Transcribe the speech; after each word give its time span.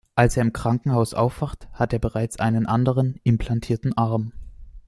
Als 0.15 0.35
er 0.35 0.41
im 0.41 0.51
Krankenhaus 0.51 1.13
aufwacht, 1.13 1.67
hat 1.73 1.93
er 1.93 1.99
bereits 1.99 2.39
einen 2.39 2.65
anderen, 2.65 3.19
implantierten 3.23 3.95
Arm. 3.99 4.31